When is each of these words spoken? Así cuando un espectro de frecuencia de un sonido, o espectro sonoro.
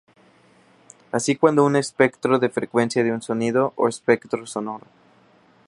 Así 1.11 1.35
cuando 1.35 1.63
un 1.63 1.75
espectro 1.75 2.39
de 2.39 2.49
frecuencia 2.49 3.03
de 3.03 3.11
un 3.11 3.21
sonido, 3.21 3.73
o 3.75 3.87
espectro 3.87 4.47
sonoro. 4.47 4.87